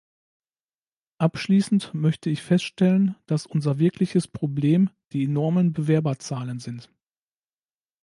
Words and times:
Abschließend 1.19 1.93
möchte 1.93 2.31
ich 2.31 2.41
feststellen, 2.41 3.13
dass 3.27 3.45
unser 3.45 3.77
wirkliches 3.77 4.27
Problem 4.27 4.89
die 5.11 5.25
enormen 5.25 5.73
Bewerberzahlen 5.73 6.59
sind. 6.59 6.91